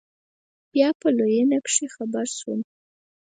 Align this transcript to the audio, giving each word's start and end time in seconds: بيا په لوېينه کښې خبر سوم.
بيا 0.73 0.89
په 1.01 1.07
لوېينه 1.17 1.57
کښې 1.65 1.87
خبر 1.95 2.25
سوم. 2.37 2.59